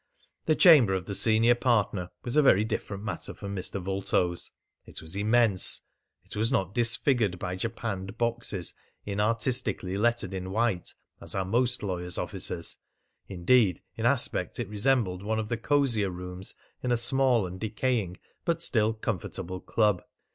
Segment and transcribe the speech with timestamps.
[0.47, 3.79] The chamber of the senior partner was a very different matter from Mr.
[3.79, 4.51] Vulto's.
[4.83, 5.81] It was immense.
[6.25, 8.73] It was not disfigured by japanned boxes
[9.05, 12.77] inartistically lettered in white, as are most lawyers' offices.
[13.27, 18.17] Indeed, in aspect it resembled one of the cosier rooms in a small and decaying
[18.43, 20.01] but still comfortable club.